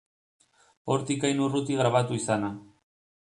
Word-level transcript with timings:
Hortik 0.93 1.27
hain 1.29 1.43
urruti 1.47 1.77
grabatu 1.81 2.17
izana. 2.21 2.49